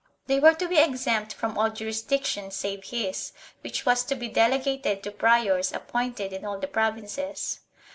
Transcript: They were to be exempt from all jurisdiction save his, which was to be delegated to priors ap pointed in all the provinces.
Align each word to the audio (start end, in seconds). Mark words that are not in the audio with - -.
They 0.25 0.39
were 0.39 0.55
to 0.55 0.67
be 0.67 0.79
exempt 0.79 1.31
from 1.31 1.55
all 1.59 1.69
jurisdiction 1.69 2.49
save 2.49 2.85
his, 2.85 3.33
which 3.61 3.85
was 3.85 4.03
to 4.05 4.15
be 4.15 4.29
delegated 4.29 5.03
to 5.03 5.11
priors 5.11 5.71
ap 5.73 5.89
pointed 5.89 6.33
in 6.33 6.43
all 6.43 6.57
the 6.57 6.65
provinces. 6.65 7.59